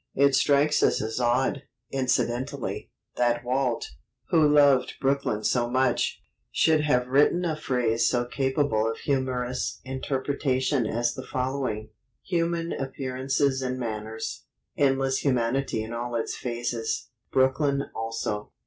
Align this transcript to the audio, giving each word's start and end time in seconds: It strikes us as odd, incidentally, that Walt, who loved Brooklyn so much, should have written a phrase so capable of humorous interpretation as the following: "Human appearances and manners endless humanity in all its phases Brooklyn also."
It 0.15 0.33
strikes 0.33 0.81
us 0.81 0.99
as 0.99 1.19
odd, 1.19 1.61
incidentally, 1.91 2.89
that 3.17 3.45
Walt, 3.45 3.89
who 4.29 4.47
loved 4.49 4.95
Brooklyn 4.99 5.43
so 5.43 5.69
much, 5.69 6.23
should 6.51 6.81
have 6.81 7.05
written 7.05 7.45
a 7.45 7.55
phrase 7.55 8.09
so 8.09 8.25
capable 8.25 8.89
of 8.89 8.97
humorous 8.97 9.79
interpretation 9.85 10.87
as 10.87 11.13
the 11.13 11.21
following: 11.21 11.91
"Human 12.23 12.73
appearances 12.73 13.61
and 13.61 13.77
manners 13.77 14.45
endless 14.75 15.19
humanity 15.19 15.83
in 15.83 15.93
all 15.93 16.15
its 16.15 16.35
phases 16.35 17.09
Brooklyn 17.31 17.83
also." 17.95 18.53